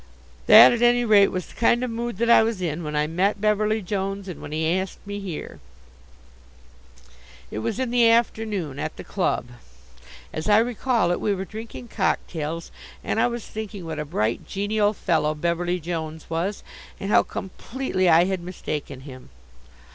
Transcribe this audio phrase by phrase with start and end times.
[0.47, 3.05] That at any rate was the kind of mood that I was in when I
[3.05, 5.59] met Beverly Jones and when he asked me here.
[7.51, 9.49] It was in the afternoon, at the club.
[10.33, 12.71] As I recall it, we were drinking cocktails
[13.03, 16.63] and I was thinking what a bright, genial fellow Beverly Jones was,
[16.99, 19.29] and how completely I had mistaken him.